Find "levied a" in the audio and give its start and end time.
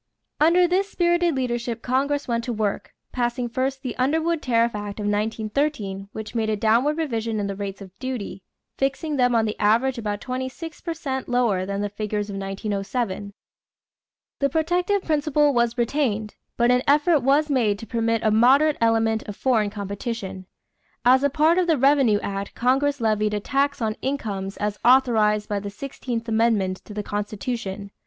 23.01-23.39